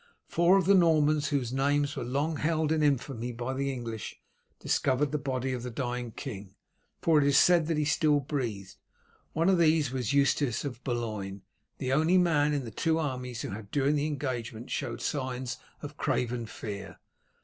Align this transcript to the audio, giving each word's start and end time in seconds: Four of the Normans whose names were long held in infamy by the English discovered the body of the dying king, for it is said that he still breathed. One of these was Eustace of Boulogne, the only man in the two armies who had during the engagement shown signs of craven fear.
Four 0.25 0.57
of 0.57 0.65
the 0.65 0.73
Normans 0.73 1.27
whose 1.27 1.53
names 1.53 1.95
were 1.95 2.03
long 2.03 2.37
held 2.37 2.71
in 2.71 2.81
infamy 2.81 3.31
by 3.31 3.53
the 3.53 3.71
English 3.71 4.19
discovered 4.57 5.11
the 5.11 5.19
body 5.19 5.53
of 5.53 5.61
the 5.61 5.69
dying 5.69 6.09
king, 6.11 6.55
for 7.03 7.19
it 7.19 7.23
is 7.23 7.37
said 7.37 7.67
that 7.67 7.77
he 7.77 7.85
still 7.85 8.19
breathed. 8.19 8.77
One 9.33 9.47
of 9.47 9.59
these 9.59 9.91
was 9.91 10.11
Eustace 10.11 10.65
of 10.65 10.83
Boulogne, 10.83 11.43
the 11.77 11.93
only 11.93 12.17
man 12.17 12.51
in 12.51 12.65
the 12.65 12.71
two 12.71 12.97
armies 12.97 13.43
who 13.43 13.51
had 13.51 13.69
during 13.69 13.95
the 13.95 14.07
engagement 14.07 14.71
shown 14.71 14.97
signs 14.97 15.59
of 15.83 15.97
craven 15.97 16.47
fear. 16.47 16.97